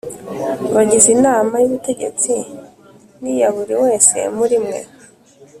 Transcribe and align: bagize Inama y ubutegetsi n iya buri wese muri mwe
bagize 0.73 1.07
Inama 1.17 1.53
y 1.59 1.65
ubutegetsi 1.69 2.33
n 3.21 3.23
iya 3.33 3.47
buri 3.55 3.73
wese 3.83 4.17
muri 4.37 4.55
mwe 4.63 4.79